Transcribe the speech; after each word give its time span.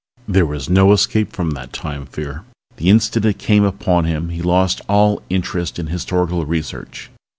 There 0.27 0.47
was 0.47 0.67
no 0.67 0.93
escape 0.93 1.31
from 1.31 1.51
that 1.51 1.71
Time 1.73 2.07
Fear. 2.07 2.43
The 2.77 2.89
instant 2.89 3.23
it 3.23 3.37
came 3.37 3.63
upon 3.63 4.05
him 4.05 4.29
he 4.29 4.41
lost 4.41 4.81
all 4.89 5.21
interest 5.29 5.77
in 5.77 5.85
historical 5.93 6.43
research. 6.43 7.11